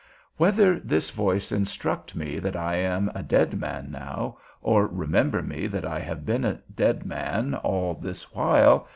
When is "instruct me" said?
1.51-2.39